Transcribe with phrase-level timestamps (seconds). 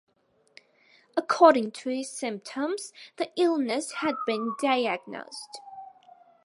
[1.15, 5.61] According to his symptoms, the illness had been diagnosed.